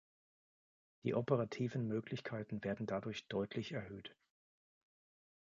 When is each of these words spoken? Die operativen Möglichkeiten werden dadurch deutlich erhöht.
Die 1.03 1.13
operativen 1.13 1.87
Möglichkeiten 1.87 2.63
werden 2.63 2.87
dadurch 2.87 3.27
deutlich 3.27 3.71
erhöht. 3.73 4.15